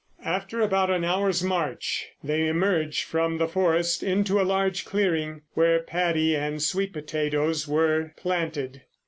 [0.25, 5.77] After about an hour's march they emerged from the forest into a large clearing, where
[5.79, 8.81] paddy and sweet potatoes were planted.